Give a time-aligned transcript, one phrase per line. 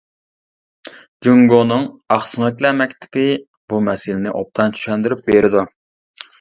[1.27, 1.83] جۇڭگونىڭ
[2.17, 3.29] «ئاقسۆڭەكلەر مەكتىپى»
[3.69, 5.67] بۇ مەسىلىنى ئوبدان چۈشەندۈرۈپ بېرىدۇ.